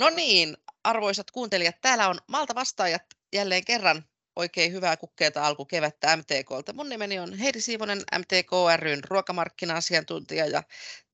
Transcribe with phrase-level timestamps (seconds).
[0.00, 3.02] No niin, arvoisat kuuntelijat, täällä on Malta vastaajat
[3.32, 4.04] jälleen kerran
[4.36, 6.72] oikein hyvää kukkeeta alkukevättä MTKlta.
[6.72, 10.62] Mun nimeni on Heidi Siivonen, MTK ryn ruokamarkkina-asiantuntija ja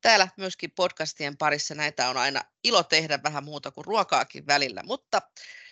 [0.01, 4.83] täällä myöskin podcastien parissa näitä on aina ilo tehdä vähän muuta kuin ruokaakin välillä.
[4.83, 5.23] Mutta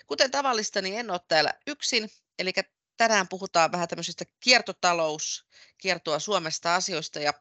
[0.06, 2.52] kuten tavallista, niin en ole täällä yksin, eli
[2.96, 5.46] tänään puhutaan vähän tämmöisestä kiertotalous,
[5.78, 7.32] kiertoa Suomesta asioista ja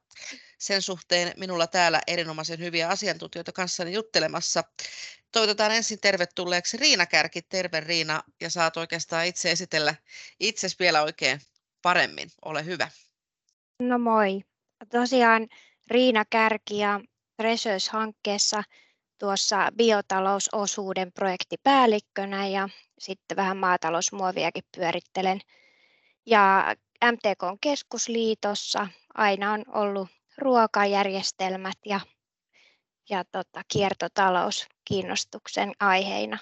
[0.58, 4.64] sen suhteen minulla täällä erinomaisen hyviä asiantuntijoita kanssani juttelemassa.
[5.34, 7.42] Toivotetaan ensin tervetulleeksi Riina Kärki.
[7.42, 9.96] Terve Riina ja saat oikeastaan itse esitellä
[10.40, 11.40] itsesi vielä oikein
[11.82, 12.30] paremmin.
[12.46, 12.90] Ole hyvä.
[13.80, 14.42] No moi.
[14.92, 15.48] Tosiaan
[15.88, 17.00] Riina Kärki ja
[17.38, 18.64] Treasures-hankkeessa
[19.20, 25.40] tuossa biotalousosuuden projektipäällikkönä ja sitten vähän maatalousmuoviakin pyörittelen.
[26.26, 26.76] Ja
[27.12, 32.00] MTK keskusliitossa aina on ollut ruokajärjestelmät ja,
[33.10, 36.38] ja tota, kiertotalous kiinnostuksen aiheina.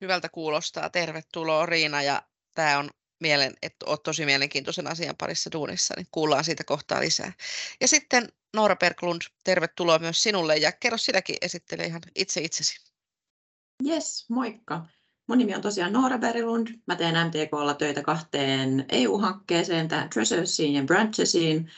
[0.00, 0.90] Hyvältä kuulostaa.
[0.90, 2.22] Tervetuloa Riina ja
[2.54, 7.32] tämä on mielen, että olet tosi mielenkiintoisen asian parissa duunissa, niin kuullaan siitä kohtaa lisää.
[7.80, 12.90] Ja sitten Noora Perklund, tervetuloa myös sinulle ja kerro sinäkin esittele ihan itse itsesi.
[13.86, 14.86] Yes, moikka.
[15.28, 16.68] Mun nimi on tosiaan Noora Berilund.
[16.86, 21.70] Mä teen MTKlla töitä kahteen EU-hankkeeseen, tähän Treasuresiin ja Branchesiin.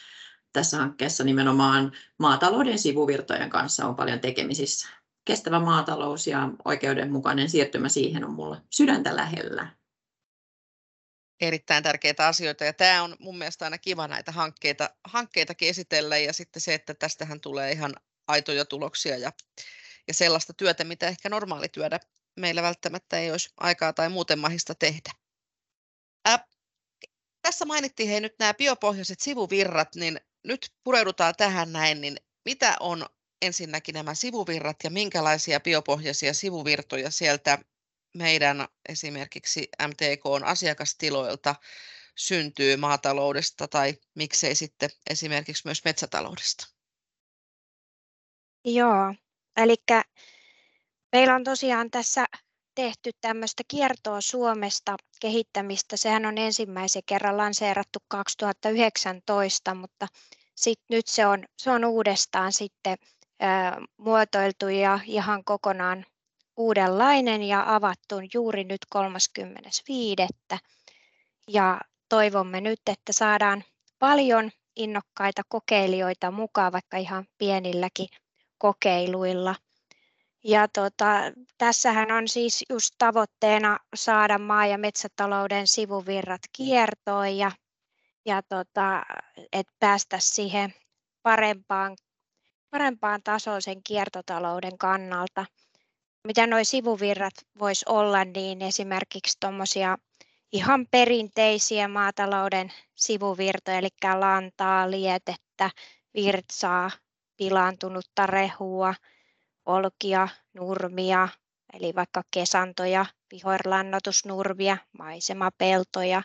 [0.53, 4.89] Tässä hankkeessa nimenomaan maatalouden sivuvirtojen kanssa on paljon tekemisissä.
[5.25, 9.77] Kestävä maatalous ja oikeudenmukainen siirtymä siihen on mulla sydäntä lähellä.
[11.41, 16.33] Erittäin tärkeitä asioita ja tämä on mun mielestä aina kiva näitä hankkeita, hankkeitakin esitellä ja
[16.33, 17.95] sitten se, että tästähän tulee ihan
[18.29, 19.33] aitoja tuloksia ja
[20.09, 22.01] ja sellaista työtä, mitä ehkä normaalityötä
[22.37, 25.13] meillä välttämättä ei olisi aikaa tai muuten mahista tehdä.
[26.25, 26.47] Ää,
[27.43, 33.07] tässä mainittiin hei nyt nämä biopohjaiset sivuvirrat, niin nyt pureudutaan tähän näin, niin mitä on
[33.43, 37.59] ensinnäkin nämä sivuvirrat ja minkälaisia biopohjaisia sivuvirtoja sieltä
[38.15, 41.55] meidän esimerkiksi MTK asiakastiloilta
[42.17, 46.67] syntyy maataloudesta tai miksei sitten esimerkiksi myös metsätaloudesta?
[48.65, 49.15] Joo,
[49.57, 49.75] Eli
[51.13, 52.27] meillä on tosiaan tässä
[52.75, 55.97] tehty tämmöistä kiertoa Suomesta kehittämistä.
[55.97, 60.07] Sehän on ensimmäisen kerran lanseerattu 2019, mutta
[60.55, 62.97] sit nyt se on, se on uudestaan sitten
[63.41, 66.07] ää, muotoiltu ja ihan kokonaan
[66.57, 70.17] uudenlainen ja avattu juuri nyt 35.
[71.49, 73.65] Ja toivomme nyt, että saadaan
[73.99, 78.09] paljon innokkaita kokeilijoita mukaan, vaikka ihan pienilläkin
[78.59, 79.55] kokeiluilla.
[80.45, 81.07] Ja tota,
[81.59, 87.51] tässähän on siis just tavoitteena saada maa- ja metsätalouden sivuvirrat kiertoon ja,
[88.27, 89.03] ja tota,
[89.53, 90.75] että päästä siihen
[91.23, 91.97] parempaan,
[92.71, 95.47] parempaan tasoon sen kiertotalouden kannalta.
[96.27, 99.99] Mitä nuo sivuvirrat vois olla, niin esimerkiksi tuommoisia
[100.53, 105.71] ihan perinteisiä maatalouden sivuvirtoja, eli lantaa, lietettä,
[106.15, 106.91] virtsaa,
[107.37, 108.95] pilaantunutta rehua,
[109.67, 111.29] olkia, nurmia,
[111.73, 116.23] eli vaikka kesantoja, vihoirlannotusnurmia, maisemapeltoja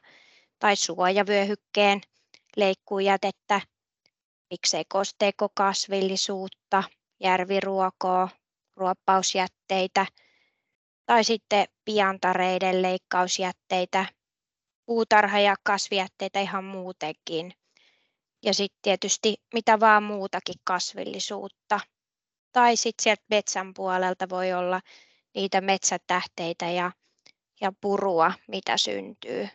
[0.60, 2.02] tai suojavyöhykkeen
[2.56, 3.62] leikkuujätettä,
[4.50, 6.84] miksei kosteikokasvillisuutta,
[7.20, 8.30] järviruokoa,
[8.76, 10.06] ruoppausjätteitä
[11.06, 14.06] tai sitten piantareiden leikkausjätteitä,
[14.86, 17.54] puutarha- ja kasvijätteitä ihan muutenkin–
[18.44, 21.80] ja sitten tietysti mitä vaan muutakin kasvillisuutta.
[22.52, 24.82] Tai sitten sieltä metsän puolelta voi olla
[25.36, 26.92] niitä metsätähteitä ja,
[27.62, 29.48] ja purua, mitä syntyy.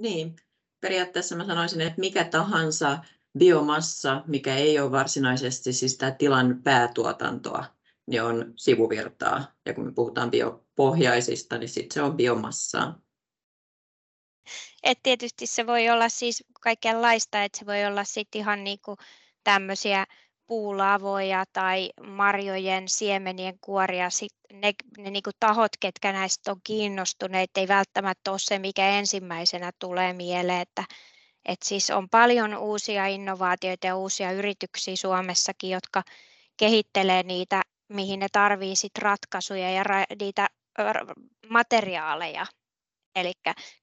[0.00, 0.36] Niin,
[0.80, 2.98] periaatteessa mä sanoisin, että mikä tahansa
[3.38, 7.64] biomassa, mikä ei ole varsinaisesti siis tämä tilan päätuotantoa,
[8.06, 9.54] niin on sivuvirtaa.
[9.66, 13.00] Ja kun me puhutaan biopohjaisista, niin sitten se on biomassaa.
[14.82, 18.96] Et tietysti se voi olla siis kaikenlaista, että se voi olla sitten ihan niinku
[19.44, 20.06] tämmöisiä
[20.50, 24.10] puulavoja tai marjojen siemenien kuoria.
[24.10, 29.70] Sit ne ne niinku tahot, ketkä näistä on kiinnostuneet, ei välttämättä ole se, mikä ensimmäisenä
[29.78, 30.60] tulee mieleen.
[30.60, 30.84] Että,
[31.44, 36.02] et siis on paljon uusia innovaatioita ja uusia yrityksiä Suomessakin, jotka
[36.56, 40.48] kehittelee niitä, mihin ne tarvitsevat ratkaisuja ja ra- niitä
[41.48, 42.46] materiaaleja
[43.14, 43.32] Eli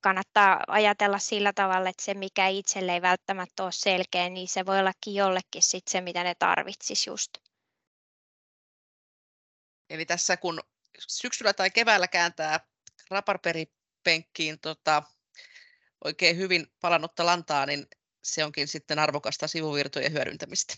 [0.02, 4.80] kannattaa ajatella sillä tavalla, että se mikä itselle ei välttämättä ole selkeä, niin se voi
[4.80, 7.32] ollakin jollekin sit se, mitä ne tarvitsisi just.
[9.90, 10.60] Eli tässä kun
[11.08, 12.60] syksyllä tai keväällä kääntää
[13.10, 15.04] raparperipenkkiin tota,
[16.04, 17.88] oikein hyvin palannutta lantaa, niin
[18.24, 20.74] se onkin sitten arvokasta sivuvirtojen hyödyntämistä.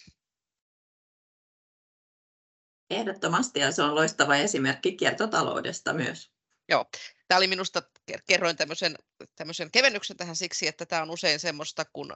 [2.89, 6.38] Ehdottomasti ja se on loistava esimerkki kiertotaloudesta myös.
[6.69, 6.85] Joo,
[7.27, 7.81] tämä oli minusta,
[8.27, 8.95] kerroin tämmöisen,
[9.35, 12.13] tämmöisen kevennyksen tähän siksi, että tämä on usein semmoista, kun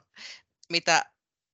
[0.68, 1.04] mitä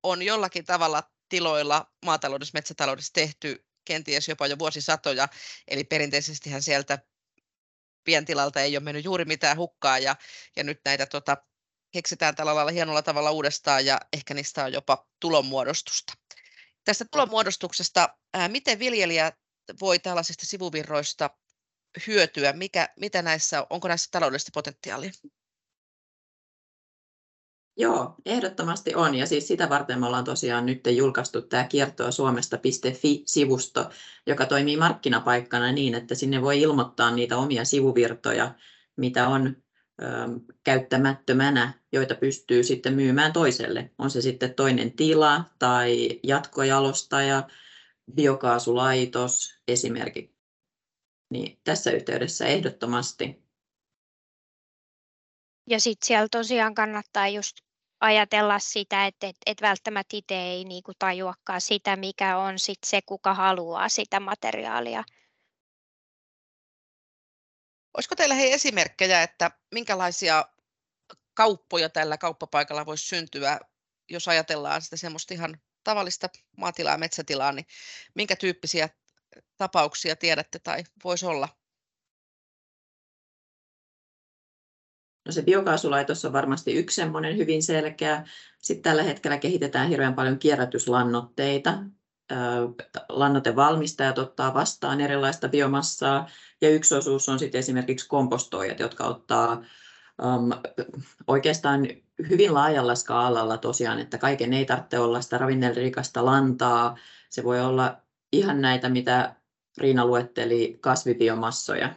[0.03, 5.27] on jollakin tavalla tiloilla maataloudessa, metsätaloudessa tehty kenties jopa jo vuosisatoja,
[5.67, 6.99] eli perinteisestihän sieltä
[8.03, 10.15] pientilalta ei ole mennyt juuri mitään hukkaa ja,
[10.55, 11.37] ja nyt näitä tota,
[11.91, 16.13] keksitään tällä lailla hienolla tavalla uudestaan ja ehkä niistä on jopa tulonmuodostusta.
[16.83, 19.31] Tästä tulonmuodostuksesta, ää, miten viljelijä
[19.81, 21.29] voi tällaisista sivuvirroista
[22.07, 22.53] hyötyä?
[22.53, 25.11] Mikä, mitä näissä, onko näissä taloudellista potentiaalia?
[27.77, 29.15] Joo, ehdottomasti on.
[29.15, 33.89] Ja siis sitä varten me ollaan tosiaan nyt julkaistu tämä kiertoa suomesta.fi-sivusto,
[34.27, 38.55] joka toimii markkinapaikkana niin, että sinne voi ilmoittaa niitä omia sivuvirtoja,
[38.95, 39.63] mitä on
[40.63, 43.91] käyttämättömänä, joita pystyy sitten myymään toiselle.
[43.97, 47.47] On se sitten toinen tila tai jatkojalostaja,
[48.15, 50.40] biokaasulaitos esimerkiksi.
[51.31, 53.41] Niin tässä yhteydessä ehdottomasti
[55.69, 57.57] ja sitten siellä tosiaan kannattaa just
[57.99, 63.01] ajatella sitä, että et, et välttämättä itse ei niinku tajuakaan sitä, mikä on sit se,
[63.01, 65.03] kuka haluaa sitä materiaalia.
[67.97, 70.45] Olisiko teillä hei esimerkkejä, että minkälaisia
[71.33, 73.59] kauppoja tällä kauppapaikalla voisi syntyä,
[74.09, 77.65] jos ajatellaan sitä semmoista ihan tavallista maatilaa ja metsätilaa, niin
[78.15, 78.89] minkä tyyppisiä
[79.57, 81.49] tapauksia tiedätte tai voisi olla?
[85.25, 88.23] No se biokaasulaitos on varmasti yksi semmoinen hyvin selkeä.
[88.57, 91.83] Sitten tällä hetkellä kehitetään hirveän paljon kierrätyslannoitteita.
[93.09, 96.29] Lannoitevalmistajat ottaa vastaan erilaista biomassaa
[96.61, 99.63] ja yksi osuus on sitten esimerkiksi kompostoijat, jotka ottaa
[100.23, 100.51] um,
[101.27, 101.87] oikeastaan
[102.29, 106.97] hyvin laajalla skaalalla tosiaan, että kaiken ei tarvitse olla sitä ravinnelirikasta lantaa.
[107.29, 108.01] Se voi olla
[108.31, 109.35] ihan näitä, mitä
[109.77, 111.95] Riina luetteli, kasvibiomassoja.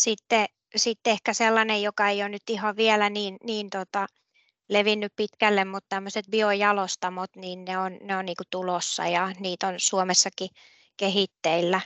[0.00, 0.46] Sitten
[0.76, 4.06] sitten ehkä sellainen, joka ei ole nyt ihan vielä niin, niin tota,
[4.68, 9.74] levinnyt pitkälle, mutta tämmöiset biojalostamot, niin ne on, ne on niin tulossa ja niitä on
[9.76, 10.48] Suomessakin
[10.96, 11.80] kehitteillä.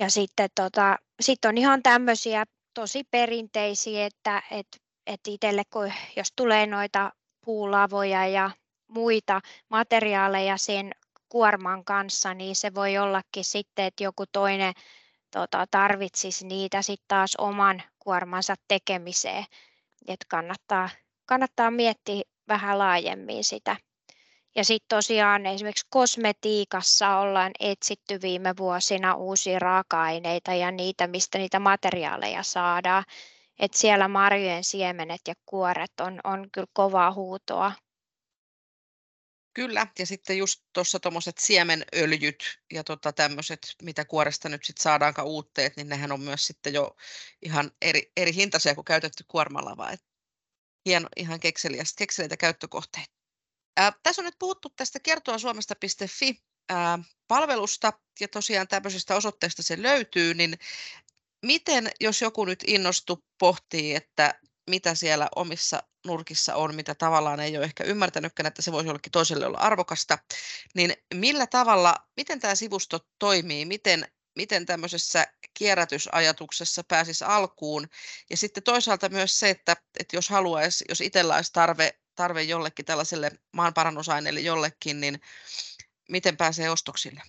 [0.00, 2.44] Ja sitten tota, sit on ihan tämmöisiä
[2.74, 4.66] tosi perinteisiä, että et,
[5.06, 7.12] et itselle kun, jos tulee noita
[7.44, 8.50] puulavoja ja
[8.88, 10.92] muita materiaaleja sen
[11.28, 14.74] kuorman kanssa, niin se voi ollakin sitten, että joku toinen
[15.30, 19.44] tota, tarvitsisi niitä sitten taas oman kuormansa tekemiseen.
[20.08, 20.88] Et kannattaa,
[21.26, 23.76] kannattaa miettiä vähän laajemmin sitä.
[24.56, 31.58] Ja sitten tosiaan esimerkiksi kosmetiikassa ollaan etsitty viime vuosina uusia raaka-aineita ja niitä, mistä niitä
[31.58, 33.04] materiaaleja saadaan.
[33.58, 37.72] Et siellä marjojen siemenet ja kuoret on, on kyllä kovaa huutoa
[39.54, 45.28] Kyllä, ja sitten just tuossa tuommoiset siemenöljyt ja tota tämmöiset, mitä kuoresta nyt sitten saadaankaan
[45.28, 46.96] uutteet, niin nehän on myös sitten jo
[47.42, 49.90] ihan eri, eri hintaisia kuin käytetty kuormalava.
[49.90, 50.04] Et
[50.86, 53.12] hieno, ihan kekseliäitä käyttökohteita.
[53.76, 56.42] Ää, tässä on nyt puhuttu tästä kertoa suomesta.fi
[57.28, 60.58] palvelusta ja tosiaan tämmöisestä osoitteesta se löytyy, niin
[61.46, 67.56] miten, jos joku nyt innostuu pohtii, että mitä siellä omissa nurkissa on, mitä tavallaan ei
[67.56, 70.18] ole ehkä ymmärtänytkään, että se voisi jollekin toiselle olla arvokasta,
[70.74, 77.88] niin millä tavalla, miten tämä sivusto toimii, miten, miten tämmöisessä kierrätysajatuksessa pääsisi alkuun,
[78.30, 82.84] ja sitten toisaalta myös se, että, että jos haluaisi, jos itsellä olisi tarve, tarve jollekin
[82.84, 85.20] tällaiselle maanparannusaineelle jollekin, niin
[86.08, 87.22] miten pääsee ostoksille?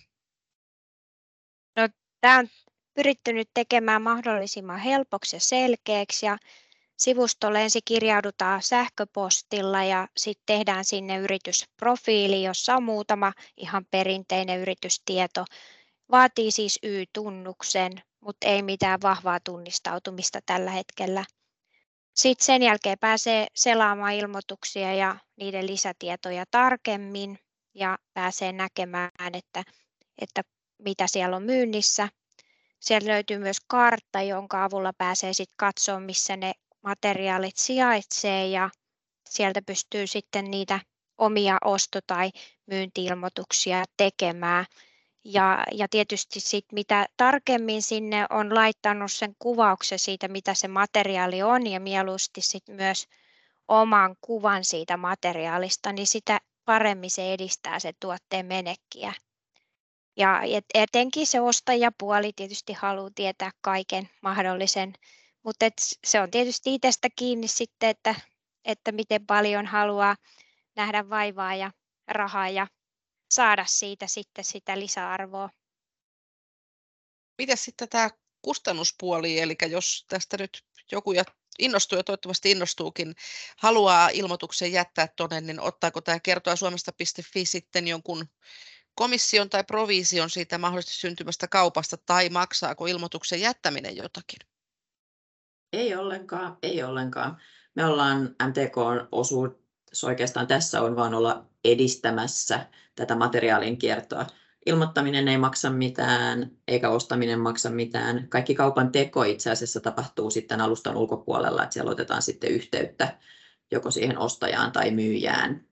[1.76, 1.88] No,
[2.20, 2.48] tämä on
[2.94, 6.38] pyritty nyt tekemään mahdollisimman helpoksi ja selkeäksi, ja
[7.00, 15.44] Sivustolle ensin kirjaudutaan sähköpostilla ja sitten tehdään sinne yritysprofiili, jossa on muutama ihan perinteinen yritystieto.
[16.10, 21.24] Vaatii siis Y-tunnuksen, mutta ei mitään vahvaa tunnistautumista tällä hetkellä.
[22.14, 27.38] Sitten sen jälkeen pääsee selaamaan ilmoituksia ja niiden lisätietoja tarkemmin
[27.74, 29.64] ja pääsee näkemään, että,
[30.18, 30.42] että
[30.78, 32.08] mitä siellä on myynnissä.
[32.80, 36.52] Sieltä löytyy myös kartta, jonka avulla pääsee sitten katsoa, missä ne
[36.82, 38.70] materiaalit sijaitsee ja
[39.28, 40.80] sieltä pystyy sitten niitä
[41.18, 42.30] omia osto- tai
[42.66, 44.66] myyntiilmoituksia tekemään.
[45.24, 51.42] Ja, ja tietysti sit, mitä tarkemmin sinne on laittanut sen kuvauksen siitä, mitä se materiaali
[51.42, 53.06] on ja mieluusti sit myös
[53.68, 59.12] oman kuvan siitä materiaalista, niin sitä paremmin se edistää se tuotteen menekkiä.
[60.16, 60.40] Ja
[60.74, 64.92] etenkin se ostajapuoli tietysti haluaa tietää kaiken mahdollisen
[65.42, 65.66] mutta
[66.06, 68.14] se on tietysti itsestä kiinni sitten, että,
[68.64, 70.16] että miten paljon haluaa
[70.76, 71.70] nähdä vaivaa ja
[72.08, 72.66] rahaa ja
[73.30, 75.50] saada siitä sitten sitä lisäarvoa.
[77.38, 78.10] Miten sitten tämä
[78.42, 81.24] kustannuspuoli, eli jos tästä nyt joku ja
[81.58, 83.14] innostuu ja toivottavasti innostuukin,
[83.56, 88.28] haluaa ilmoituksen jättää tuonne, niin ottaako tämä kertoa suomesta.fi sitten jonkun
[88.94, 94.49] komission tai provision siitä mahdollisesti syntymästä kaupasta tai maksaako ilmoituksen jättäminen jotakin?
[95.72, 97.36] Ei ollenkaan, ei ollenkaan.
[97.74, 104.26] Me ollaan MTK-osuus oikeastaan tässä on vaan olla edistämässä tätä materiaalin kiertoa.
[104.66, 108.28] Ilmoittaminen ei maksa mitään, eikä ostaminen maksa mitään.
[108.28, 113.18] Kaikki kaupan teko itse asiassa tapahtuu sitten alustan ulkopuolella, että siellä otetaan sitten yhteyttä
[113.70, 115.64] joko siihen ostajaan tai myyjään.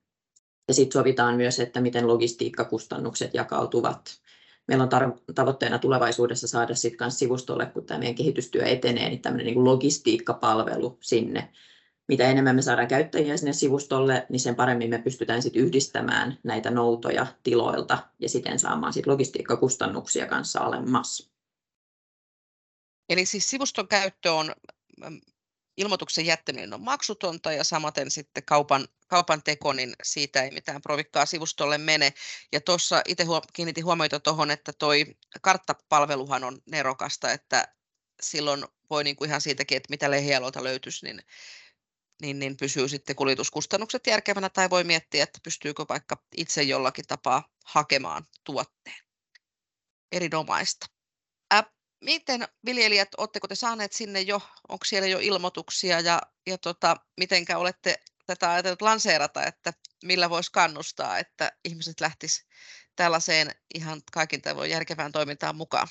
[0.68, 4.20] Ja sitten sovitaan myös, että miten logistiikkakustannukset jakautuvat.
[4.68, 4.90] Meillä on
[5.34, 11.52] tavoitteena tulevaisuudessa saada sitten sivustolle, kun tämä meidän kehitystyö etenee, niin tämmöinen niin logistiikkapalvelu sinne,
[12.08, 16.70] mitä enemmän me saadaan käyttäjiä sinne sivustolle, niin sen paremmin me pystytään sit yhdistämään näitä
[16.70, 21.30] noutoja tiloilta ja siten saamaan sit logistiikkakustannuksia kanssa alemmas.
[23.08, 24.52] Eli siis sivuston käyttö on,
[25.78, 31.26] ilmoituksen jättäminen on maksutonta ja samaten sitten kaupan, kaupan teko, niin siitä ei mitään provikkaa
[31.26, 32.12] sivustolle mene.
[32.52, 35.06] Ja tuossa itse kiinnitin huomiota tuohon, että toi
[35.42, 37.68] karttapalveluhan on nerokasta, että
[38.22, 41.22] silloin voi niin kuin ihan siitäkin, että mitä lehialolta löytyisi, niin
[42.22, 47.48] niin, niin pysyy sitten kuljetuskustannukset järkevänä tai voi miettiä, että pystyykö vaikka itse jollakin tapaa
[47.64, 49.04] hakemaan tuotteen.
[50.12, 50.86] Erinomaista.
[52.00, 57.58] Miten viljelijät, oletteko te saaneet sinne jo, onko siellä jo ilmoituksia ja, ja tota, mitenkä
[57.58, 57.94] olette
[58.26, 59.72] tätä ajatellut lanseerata, että
[60.04, 62.46] millä voisi kannustaa, että ihmiset lähtis
[62.96, 65.88] tällaiseen ihan kaikin tavoin järkevään toimintaan mukaan?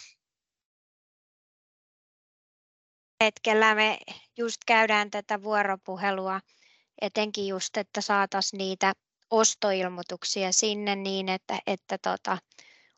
[3.24, 3.98] hetkellä me
[4.38, 6.40] just käydään tätä vuoropuhelua,
[7.02, 8.94] etenkin just, että saataisiin niitä
[9.30, 12.38] ostoilmoituksia sinne niin, että, että tota,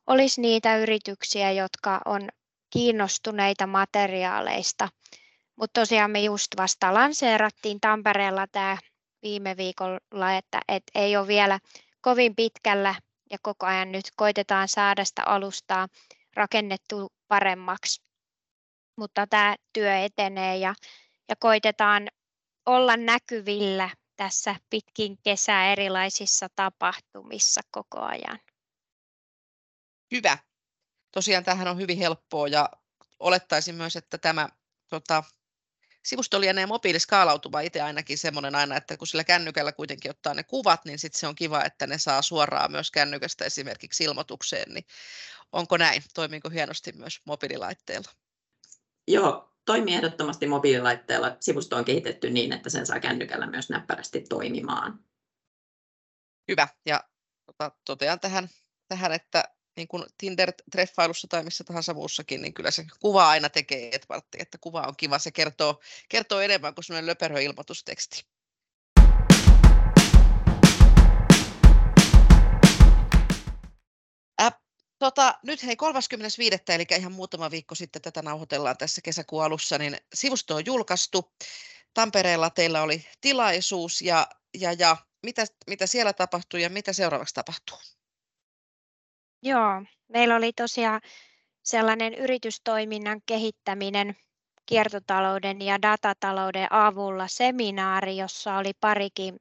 [0.08, 2.30] olisi niitä yrityksiä, jotka on
[2.70, 4.90] kiinnostuneita materiaaleista.
[5.56, 8.78] Mutta tosiaan me just vasta lanseerattiin Tampereella tämä
[9.22, 11.60] viime viikolla, että et ei ole vielä
[12.02, 12.96] kovin pitkällä
[13.32, 15.88] ja koko ajan nyt koitetaan saada sitä alustaa
[16.36, 18.10] rakennettu paremmaksi
[19.00, 20.76] mutta tämä työ etenee ja,
[21.30, 22.08] ja koitetaan
[22.66, 28.40] olla näkyvillä tässä pitkin kesää erilaisissa tapahtumissa koko ajan.
[30.12, 30.38] Hyvä.
[31.12, 32.70] Tosiaan tähän on hyvin helppoa ja
[33.20, 34.50] olettaisin myös, että tämä
[34.90, 35.24] tota,
[36.06, 40.86] sivusto lienee mobiiliskaalautuva itse ainakin semmoinen aina, että kun sillä kännykällä kuitenkin ottaa ne kuvat,
[40.86, 44.86] niin sitten se on kiva, että ne saa suoraan myös kännykästä esimerkiksi ilmoitukseen, niin
[45.52, 46.04] onko näin?
[46.14, 48.12] Toimiiko hienosti myös mobiililaitteella?
[49.08, 51.38] Joo, toimii ehdottomasti mobiililaitteella.
[51.40, 55.00] Sivusto on kehitetty niin, että sen saa kännykällä myös näppärästi toimimaan.
[56.48, 56.68] Hyvä.
[56.86, 57.04] Ja
[57.46, 58.50] tota, totean tähän,
[58.88, 59.44] tähän että
[59.80, 64.58] niin kuin Tinder-treffailussa tai missä tahansa muussakin, niin kyllä se kuva aina tekee Edvartti, että
[64.58, 65.20] kuva on kiva.
[65.20, 68.26] Se kertoo, kertoo enemmän kuin sellainen löperö ilmoitusteksti.
[75.00, 76.62] Tota, nyt hei 35.
[76.70, 81.34] eli ihan muutama viikko sitten tätä nauhoitellaan tässä kesäkuun alussa, niin sivusto on julkaistu.
[81.94, 87.78] Tampereella teillä oli tilaisuus ja, ja, ja mitä, mitä siellä tapahtui ja mitä seuraavaksi tapahtuu?
[89.42, 91.02] Joo, meillä oli tosiaan
[91.62, 94.16] sellainen yritystoiminnan kehittäminen
[94.66, 99.40] kiertotalouden ja datatalouden avulla seminaari, jossa oli parikin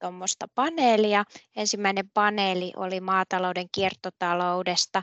[0.00, 1.24] tuommoista paneelia.
[1.56, 5.02] Ensimmäinen paneeli oli maatalouden kiertotaloudesta.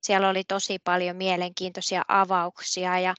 [0.00, 3.14] Siellä oli tosi paljon mielenkiintoisia avauksia ja,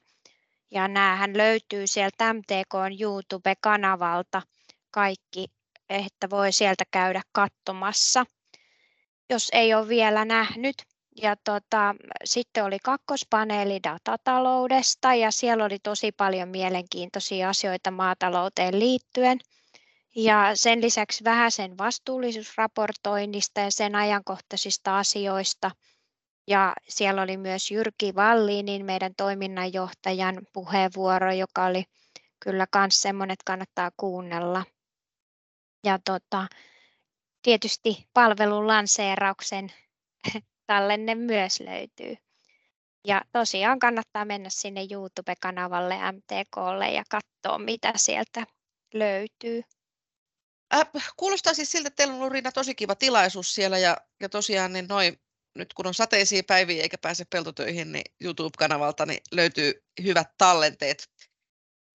[0.70, 4.42] ja näähän löytyy sieltä MTK YouTube-kanavalta
[4.90, 5.46] kaikki,
[5.88, 8.24] että voi sieltä käydä katsomassa,
[9.30, 10.76] jos ei ole vielä nähnyt.
[11.22, 19.38] Ja tota, sitten oli kakkospaneeli datataloudesta ja siellä oli tosi paljon mielenkiintoisia asioita maatalouteen liittyen–
[20.16, 25.70] ja sen lisäksi vähän sen vastuullisuusraportoinnista ja sen ajankohtaisista asioista.
[26.46, 31.84] Ja siellä oli myös Jyrki Vallinin, meidän toiminnanjohtajan puheenvuoro, joka oli
[32.40, 34.64] kyllä myös semmoinen, että kannattaa kuunnella.
[35.84, 36.46] Ja tota,
[37.46, 39.72] tietysti palvelun lanseerauksen
[40.66, 42.16] tallenne myös löytyy.
[43.04, 48.46] Ja tosiaan kannattaa mennä sinne YouTube-kanavalle MTKlle ja katsoa, mitä sieltä
[48.94, 49.62] löytyy.
[50.74, 50.86] Äh,
[51.16, 54.72] kuulostaa siis siltä, että teillä on ollut Riina tosi kiva tilaisuus siellä ja, ja tosiaan
[54.72, 55.20] niin noin,
[55.54, 61.10] nyt kun on sateisia päiviä eikä pääse peltotöihin, niin YouTube-kanavalta niin löytyy hyvät tallenteet.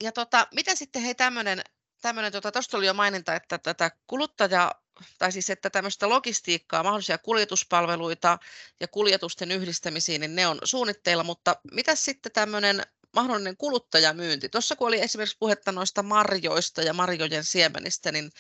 [0.03, 1.61] Ja tota, mitä sitten hei tämmöinen,
[2.01, 4.80] tämmöinen tota, tuosta oli jo maininta, että tätä kuluttaja
[5.19, 8.37] tai siis että tämmöistä logistiikkaa, mahdollisia kuljetuspalveluita
[8.79, 14.49] ja kuljetusten yhdistämisiin, niin ne on suunnitteilla, mutta mitä sitten tämmöinen mahdollinen kuluttajamyynti.
[14.49, 18.31] Tuossa kun oli esimerkiksi puhetta noista marjoista ja marjojen siemenistä, niin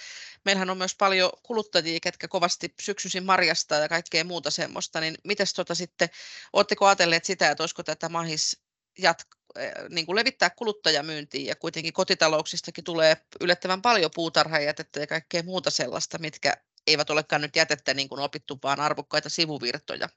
[0.45, 5.47] meillähän on myös paljon kuluttajia, ketkä kovasti syksyisin marjasta ja kaikkea muuta semmoista, niin miten
[5.55, 6.09] tuota sitten,
[6.53, 8.61] oletteko ajatelleet sitä, että olisiko tätä mahis
[8.97, 9.40] jatkaa?
[9.55, 15.71] Eh, niin kuin levittää kuluttajamyyntiin ja kuitenkin kotitalouksistakin tulee yllättävän paljon puutarhajätettä ja kaikkea muuta
[15.71, 20.09] sellaista, mitkä eivät olekaan nyt jätettä niin kuin opittu, vaan arvokkaita sivuvirtoja,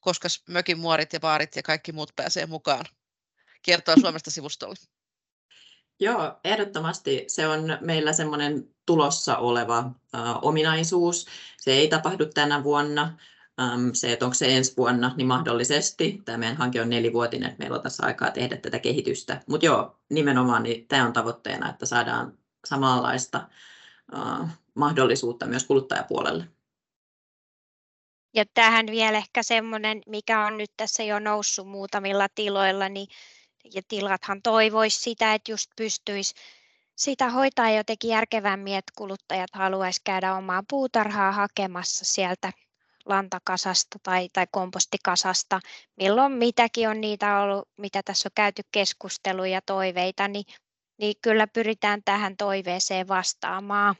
[0.00, 2.84] koska mökin muorit ja baarit ja kaikki muut pääsee mukaan
[3.62, 4.76] kiertoa Suomesta sivustolle.
[6.00, 11.26] Joo, ehdottomasti se on meillä semmoinen tulossa oleva äh, ominaisuus.
[11.58, 13.18] Se ei tapahdu tänä vuonna,
[13.92, 16.22] se, että onko se ensi vuonna, niin mahdollisesti.
[16.24, 19.40] Tämä meidän hanke on nelivuotinen, että meillä on tässä aikaa tehdä tätä kehitystä.
[19.46, 23.48] Mutta joo, nimenomaan niin tämä on tavoitteena, että saadaan samanlaista
[24.12, 26.44] uh, mahdollisuutta myös kuluttajapuolelle.
[28.34, 33.08] Ja tähän vielä ehkä semmoinen, mikä on nyt tässä jo noussut muutamilla tiloilla, niin
[33.74, 36.34] ja tilathan toivoisi sitä, että just pystyisi
[36.96, 42.52] sitä hoitaa jotenkin järkevämmin, että kuluttajat haluaisi käydä omaa puutarhaa hakemassa sieltä
[43.06, 45.60] lantakasasta tai, tai kompostikasasta,
[45.96, 50.44] milloin mitäkin on niitä ollut, mitä tässä on käyty keskusteluja ja toiveita, niin,
[50.98, 53.94] niin kyllä pyritään tähän toiveeseen vastaamaan.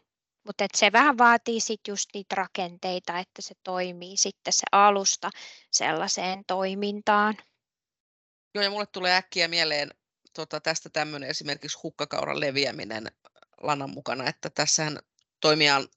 [0.47, 5.31] Mutta se vähän vaatii sitten just niitä rakenteita, että se toimii sitten se alusta
[5.71, 7.37] sellaiseen toimintaan.
[8.55, 9.91] Joo, ja mulle tulee äkkiä mieleen
[10.35, 13.07] tota, tästä tämmöinen esimerkiksi hukkakauran leviäminen
[13.61, 14.99] lanan mukana, että tässähän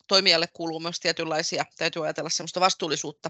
[0.08, 3.30] toimijalle kuuluu myös tietynlaisia, täytyy ajatella sellaista vastuullisuutta,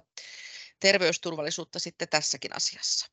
[0.79, 3.07] terveysturvallisuutta sitten tässäkin asiassa.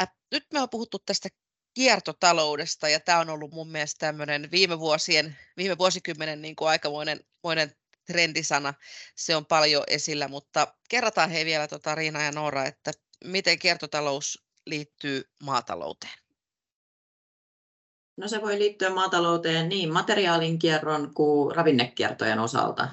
[0.00, 1.28] Äh, nyt me on puhuttu tästä
[1.74, 7.24] kiertotaloudesta ja tämä on ollut mun mielestä tämmöinen viime vuosien, viime vuosikymmenen niin kuin aikamoinen
[7.42, 8.74] moinen trendisana.
[9.16, 12.90] Se on paljon esillä, mutta kerrataan hei vielä tota Riina ja Noora, että
[13.24, 16.23] miten kiertotalous liittyy maatalouteen.
[18.16, 22.88] No se voi liittyä maatalouteen niin materiaalin kierron kuin ravinnekiertojen osalta.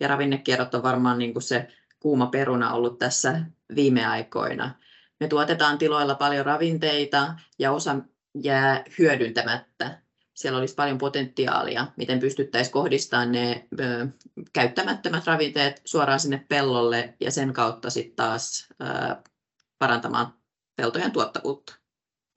[0.00, 1.68] Ja ravinnekierrot on varmaan niin kuin se
[2.00, 3.40] kuuma peruna ollut tässä
[3.74, 4.74] viime aikoina.
[5.20, 7.96] Me tuotetaan tiloilla paljon ravinteita ja osa
[8.42, 10.02] jää hyödyntämättä.
[10.34, 14.06] Siellä olisi paljon potentiaalia, miten pystyttäisiin kohdistamaan ne ö,
[14.52, 19.16] käyttämättömät ravinteet suoraan sinne pellolle ja sen kautta sitten taas ö,
[19.78, 20.34] parantamaan
[20.76, 21.74] peltojen tuottavuutta,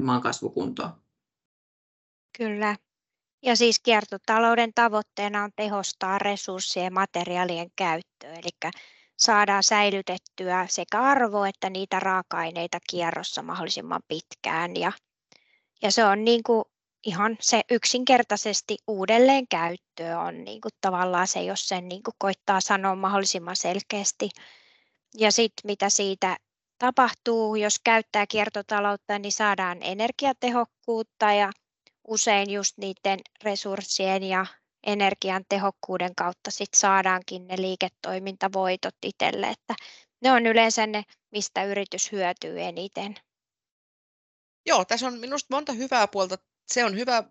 [0.04, 1.03] maan kasvukuntoa.
[2.38, 2.76] Kyllä.
[3.42, 8.72] Ja siis kiertotalouden tavoitteena on tehostaa resurssien ja materiaalien käyttöä, eli
[9.18, 14.76] saadaan säilytettyä sekä arvo että niitä raaka-aineita kierrossa mahdollisimman pitkään.
[14.76, 14.92] Ja,
[15.82, 16.64] ja se on niin kuin
[17.04, 22.62] ihan se yksinkertaisesti uudelleen käyttö on niin kuin tavallaan se, jos sen niin kuin koittaa
[22.62, 24.30] sanoa mahdollisimman selkeästi.
[25.18, 26.38] Ja sitten mitä siitä
[26.80, 31.52] tapahtuu, jos käyttää kiertotaloutta, niin saadaan energiatehokkuutta ja
[32.08, 34.46] usein just niiden resurssien ja
[34.86, 39.76] energian tehokkuuden kautta sit saadaankin ne liiketoimintavoitot itselle, että
[40.22, 43.16] ne on yleensä ne, mistä yritys hyötyy eniten.
[44.66, 46.38] Joo, tässä on minusta monta hyvää puolta.
[46.74, 47.24] Se on hyvä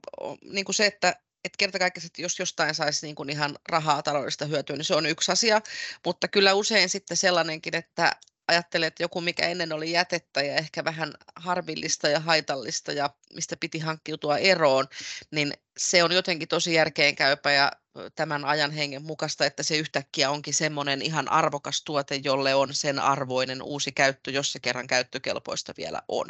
[0.43, 1.09] niin kuin se, että,
[1.45, 5.07] että kerta kaikkiaan, jos jostain saisi niin kuin ihan rahaa taloudellista hyötyä, niin se on
[5.07, 5.61] yksi asia,
[6.05, 8.17] mutta kyllä usein sitten sellainenkin, että
[8.49, 13.57] ajattelee, että joku mikä ennen oli jätettä ja ehkä vähän harvillista ja haitallista ja mistä
[13.57, 14.89] piti hankkiutua eroon,
[15.31, 17.73] niin se on jotenkin tosi järkeenkäypä ja
[18.15, 22.99] tämän ajan hengen mukaista, että se yhtäkkiä onkin semmoinen ihan arvokas tuote, jolle on sen
[22.99, 26.27] arvoinen uusi käyttö, jos se kerran käyttökelpoista vielä on.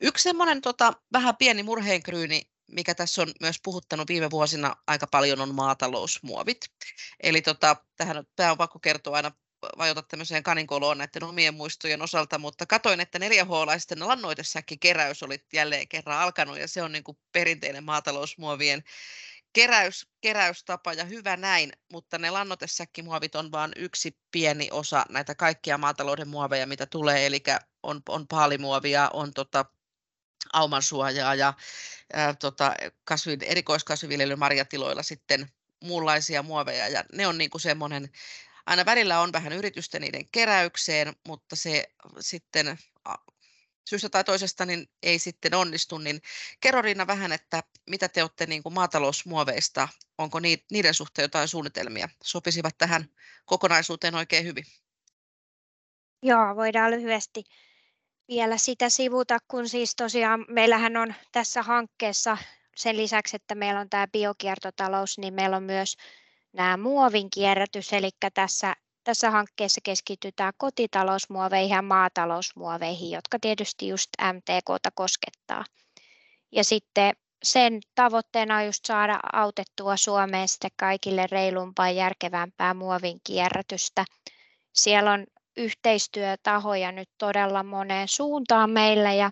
[0.00, 5.40] Yksi semmoinen tota, vähän pieni murheenkryyni, mikä tässä on myös puhuttanut viime vuosina aika paljon,
[5.40, 6.70] on maatalousmuovit.
[7.22, 9.32] Eli tota, tähän tämä on pakko kertoa aina
[9.78, 16.18] vajota tämmöiseen kaninkoloon näiden omien muistojen osalta, mutta katoin, että 4H-laisten lannoitesäkkikeräys oli jälleen kerran
[16.18, 18.84] alkanut ja se on niin kuin perinteinen maatalousmuovien
[19.52, 25.78] keräys, keräystapa ja hyvä näin, mutta ne lannoitesäkkimuovit on vain yksi pieni osa näitä kaikkia
[25.78, 27.42] maatalouden muoveja, mitä tulee, eli
[27.82, 29.64] on, on paalimuovia, on tota,
[30.52, 31.54] aumansuojaa ja
[32.12, 32.74] ää, tota,
[33.04, 35.50] kasvin, erikoiskasviviljelyn marjatiloilla sitten
[35.84, 38.10] muunlaisia muoveja ja ne on niin kuin semmoinen
[38.66, 41.88] aina välillä on vähän yritystä niiden keräykseen, mutta se
[42.20, 42.78] sitten
[43.88, 46.22] syystä tai toisesta niin ei sitten onnistu, niin
[46.60, 52.08] kerro Riina vähän, että mitä te olette niin kuin maatalousmuoveista, onko niiden suhteen jotain suunnitelmia,
[52.22, 53.10] sopisivat tähän
[53.44, 54.64] kokonaisuuteen oikein hyvin?
[56.22, 57.44] Joo, voidaan lyhyesti
[58.28, 62.38] vielä sitä sivuta, kun siis tosiaan meillähän on tässä hankkeessa
[62.76, 65.96] sen lisäksi, että meillä on tämä biokiertotalous, niin meillä on myös
[66.56, 74.90] nämä muovin kierrätys, eli tässä, tässä hankkeessa keskitytään kotitalousmuoveihin ja maatalousmuoveihin, jotka tietysti just MTKta
[74.94, 75.64] koskettaa.
[76.52, 83.20] Ja sitten sen tavoitteena on just saada autettua Suomeen sitten kaikille reilumpaa ja järkevämpää muovin
[83.24, 84.04] kierrätystä.
[84.72, 89.30] Siellä on yhteistyötahoja nyt todella moneen suuntaan meillä ja,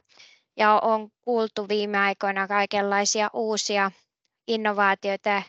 [0.56, 3.90] ja on kuultu viime aikoina kaikenlaisia uusia
[4.48, 5.42] innovaatioita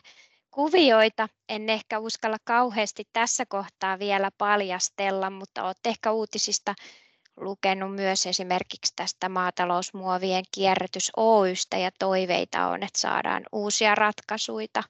[0.56, 1.28] kuvioita.
[1.48, 6.74] En ehkä uskalla kauheasti tässä kohtaa vielä paljastella, mutta olette ehkä uutisista
[7.36, 14.82] lukenut myös esimerkiksi tästä maatalousmuovien kierrätys Oystä ja toiveita on, että saadaan uusia ratkaisuja.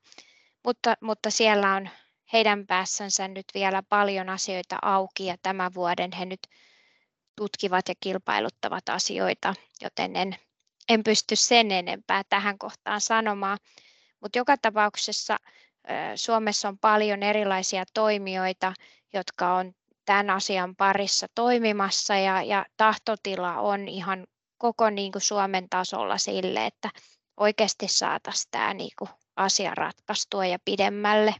[0.64, 1.88] Mutta, mutta siellä on
[2.33, 6.40] heidän päässänsä nyt vielä paljon asioita auki ja tämän vuoden he nyt
[7.37, 10.37] tutkivat ja kilpailuttavat asioita, joten en,
[10.88, 13.59] en pysty sen enempää tähän kohtaan sanomaan.
[14.26, 15.36] Mutta joka tapauksessa
[16.14, 18.72] Suomessa on paljon erilaisia toimijoita,
[19.12, 19.72] jotka on
[20.04, 24.26] tämän asian parissa toimimassa ja, ja tahtotila on ihan
[24.58, 26.90] koko niin kuin Suomen tasolla sille, että
[27.36, 31.34] oikeasti saataisiin tämä niin kuin asia ratkaistua ja pidemmälle.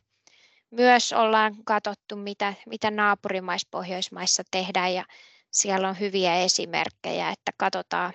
[0.71, 5.05] Myös ollaan katsottu, mitä, mitä naapurimaissa Pohjoismaissa tehdään ja
[5.51, 8.13] siellä on hyviä esimerkkejä, että katsotaan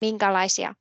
[0.00, 0.74] minkälaisia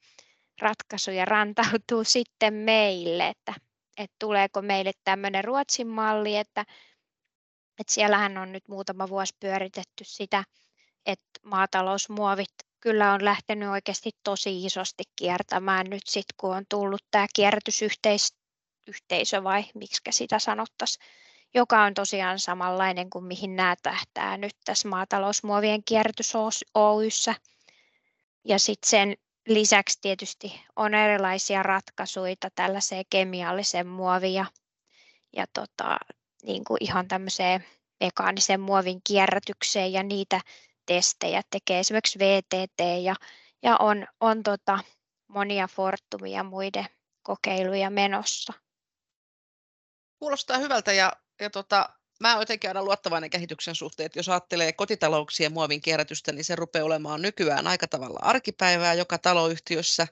[0.61, 3.53] ratkaisuja rantautuu sitten meille, että,
[3.97, 6.65] että tuleeko meille tämmöinen Ruotsin malli, että
[7.79, 10.43] et siellähän on nyt muutama vuosi pyöritetty sitä,
[11.05, 17.27] että maatalousmuovit kyllä on lähtenyt oikeasti tosi isosti kiertämään nyt sitten, kun on tullut tämä
[17.35, 21.05] kierrätysyhteisö vai miksi sitä sanottaisiin,
[21.53, 26.33] joka on tosiaan samanlainen kuin mihin nämä tähtää nyt tässä maatalousmuovien kierrätys
[26.73, 27.35] Oyssä.
[28.45, 29.15] Ja sitten sen
[29.49, 34.45] lisäksi tietysti on erilaisia ratkaisuja tällaiseen kemialliseen muoviin ja,
[35.35, 35.97] ja tota,
[36.43, 37.65] niin kuin ihan tämmöiseen
[37.99, 40.41] mekaanisen muovin kierrätykseen ja niitä
[40.85, 43.15] testejä tekee esimerkiksi VTT ja,
[43.63, 44.79] ja on, on tota
[45.27, 46.85] monia Fortumia muiden
[47.21, 48.53] kokeiluja menossa.
[50.19, 54.73] Kuulostaa hyvältä ja, ja tota, mä olen jotenkin aina luottavainen kehityksen suhteen, että jos ajattelee
[54.73, 60.07] kotitalouksien muovin kierrätystä, niin se rupeaa olemaan nykyään aika tavalla arkipäivää joka taloyhtiössä.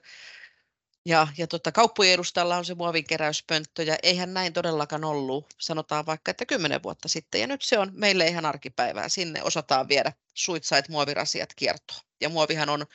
[1.06, 6.30] Ja, ja tota, kauppojen edustalla on se muovinkeräyspönttö, ja eihän näin todellakaan ollut, sanotaan vaikka,
[6.30, 7.40] että kymmenen vuotta sitten.
[7.40, 9.08] Ja nyt se on meille ihan arkipäivää.
[9.08, 12.00] Sinne osataan viedä suitsait muovirasiat kiertoon.
[12.20, 12.86] Ja muovihan on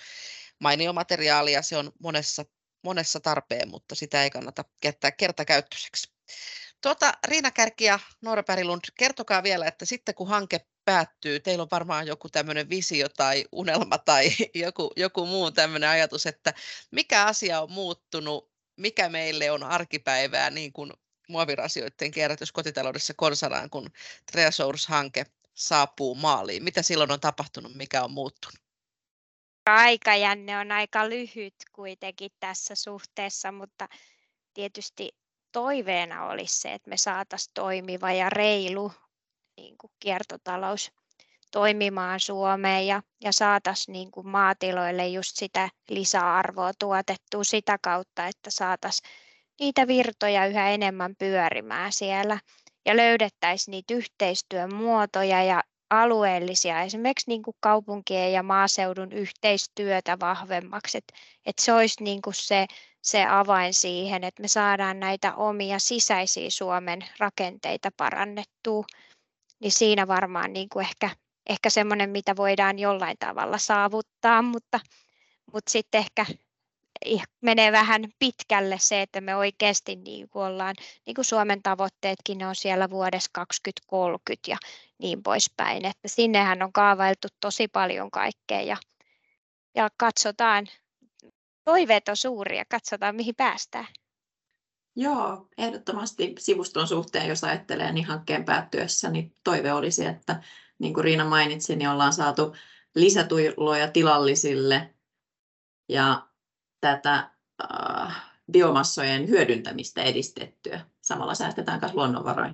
[0.59, 2.45] mainio materiaali, ja se on monessa,
[2.83, 6.11] monessa tarpeen, mutta sitä ei kannata käyttää kertakäyttöiseksi.
[6.83, 11.67] Tuota, Riina Kärki ja Noora Pärilund, kertokaa vielä, että sitten kun hanke päättyy, teillä on
[11.71, 14.29] varmaan joku tämmöinen visio tai unelma tai
[14.65, 16.53] joku, joku muu tämmöinen ajatus, että
[16.91, 20.93] mikä asia on muuttunut, mikä meille on arkipäivää niin kuin
[21.29, 23.89] muovirasioiden kierrätys kotitaloudessa konsanaan, kun
[24.31, 26.63] Treasource-hanke saapuu maaliin.
[26.63, 28.59] Mitä silloin on tapahtunut, mikä on muuttunut?
[29.65, 33.89] Aikajänne on aika lyhyt kuitenkin tässä suhteessa, mutta
[34.53, 35.22] tietysti
[35.53, 38.91] toiveena olisi se, että me saataisiin toimiva ja reilu
[39.57, 40.91] niin kuin kiertotalous
[41.51, 49.09] toimimaan Suomeen ja, ja saataisiin niin maatiloille just sitä lisäarvoa tuotettua sitä kautta, että saataisiin
[49.59, 52.39] niitä virtoja yhä enemmän pyörimään siellä
[52.85, 55.63] ja löydettäisiin niitä yhteistyömuotoja ja
[56.01, 61.13] alueellisia, esimerkiksi niin kuin kaupunkien ja maaseudun yhteistyötä vahvemmaksi, että,
[61.45, 62.65] että se olisi niin kuin se,
[63.01, 68.85] se avain siihen, että me saadaan näitä omia sisäisiä Suomen rakenteita parannettua.
[69.59, 71.09] Niin siinä varmaan niin kuin ehkä,
[71.49, 74.79] ehkä semmoinen, mitä voidaan jollain tavalla saavuttaa, mutta,
[75.53, 76.25] mutta sitten ehkä
[77.41, 80.75] menee vähän pitkälle se, että me oikeasti niin kuin ollaan,
[81.05, 84.57] niin kuin Suomen tavoitteetkin on siellä vuodessa 2030 ja
[85.03, 88.77] niin poispäin, että sinnehän on kaavailtu tosi paljon kaikkea ja,
[89.75, 90.67] ja katsotaan,
[91.65, 93.87] toiveet on suuria, katsotaan mihin päästään.
[94.95, 100.43] Joo, ehdottomasti sivuston suhteen, jos ajattelee niin hankkeen päättyessä, niin toive olisi, että
[100.79, 102.55] niin kuin Riina mainitsi, niin ollaan saatu
[102.95, 104.93] lisätuloja tilallisille
[105.89, 106.27] ja
[106.81, 107.29] tätä
[107.73, 110.85] äh, biomassojen hyödyntämistä edistettyä.
[111.01, 112.53] Samalla säästetään myös luonnonvaroja.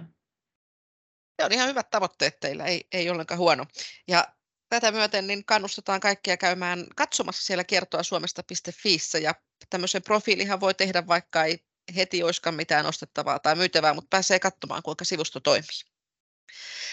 [1.40, 3.66] Se on ihan hyvät tavoitteet teillä, ei, ei ollenkaan huono.
[4.08, 4.28] Ja
[4.70, 9.36] tätä myöten niin kannustetaan kaikkia käymään katsomassa siellä kiertoa suomesta.fi ja
[9.70, 11.60] tämmöisen profiilihan voi tehdä, vaikka ei
[11.96, 15.82] heti olisikaan mitään ostettavaa tai myytävää, mutta pääsee katsomaan, kuinka sivusto toimii.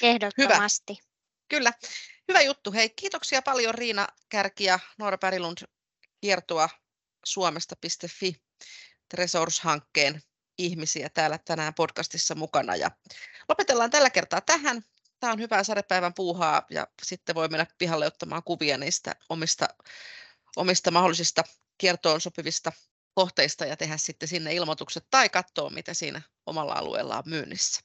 [0.03, 0.93] Ehdottomasti.
[0.93, 1.09] Hyvä.
[1.49, 1.73] Kyllä.
[2.29, 2.73] Hyvä juttu.
[2.73, 5.59] Hei, kiitoksia paljon Riina Kärki ja Noora Pärilund
[6.21, 6.69] kiertoa
[7.25, 8.37] suomesta.fi
[9.15, 10.23] Resource-hankkeen
[10.59, 12.77] ihmisiä täällä tänään podcastissa mukana.
[12.77, 12.91] Ja
[13.49, 14.83] lopetellaan tällä kertaa tähän.
[15.21, 19.69] Tämä on hyvää sadepäivän puuhaa ja sitten voi mennä pihalle ottamaan kuvia niistä omista,
[20.57, 21.45] omista mahdollisista
[21.79, 22.73] kiertoon sopivista
[23.15, 27.81] kohteista ja tehdä sitten sinne ilmoitukset tai katsoa, mitä siinä omalla alueella on myynnissä.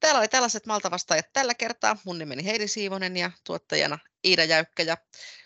[0.00, 1.96] Täällä oli tällaiset maltavastaajat tällä kertaa.
[2.04, 4.82] Mun nimeni Heidi Siivonen ja tuottajana Iida Jäykkä.
[4.82, 4.96] Ja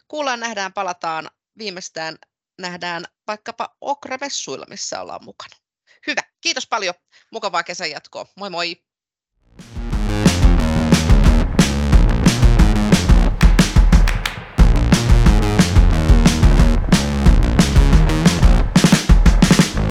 [0.08, 2.18] kuullaan, nähdään, palataan viimeistään
[2.58, 5.61] nähdään vaikkapa Okravessuilla, missä ollaan mukana.
[6.06, 6.94] Hyvä, kiitos paljon.
[7.32, 8.26] Mukavaa kesän jatkoa.
[8.36, 8.91] Moi moi!